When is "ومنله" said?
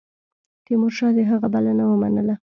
1.87-2.35